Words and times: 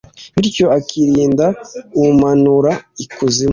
bityo 0.39 0.65
akirinda 0.77 1.45
umumanura 1.99 2.71
ikuzimu 3.03 3.49